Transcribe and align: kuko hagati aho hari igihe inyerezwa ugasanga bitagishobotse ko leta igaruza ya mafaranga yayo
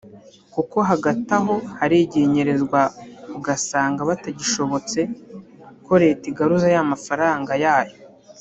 kuko 0.53 0.77
hagati 0.89 1.29
aho 1.39 1.55
hari 1.79 1.95
igihe 2.05 2.25
inyerezwa 2.27 2.81
ugasanga 3.37 3.99
bitagishobotse 4.09 4.99
ko 5.85 5.93
leta 6.03 6.23
igaruza 6.31 6.67
ya 6.75 6.83
mafaranga 6.91 7.53
yayo 7.65 7.95